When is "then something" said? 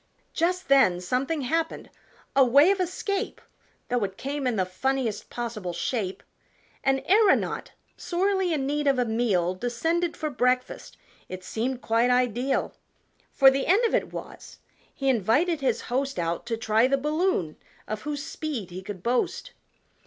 0.67-1.41